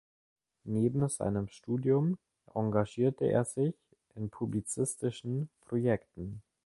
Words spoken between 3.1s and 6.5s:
er sich in publizistischen Projekten.